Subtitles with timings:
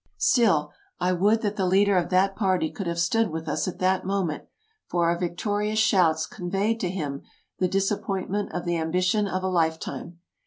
[0.17, 3.77] Still, I would that the leader of that party could have stood with us at
[3.77, 4.45] that moment,
[4.87, 7.21] for our victorious shouts con veyed to him
[7.59, 10.17] the disappointment of the ambition of a life time.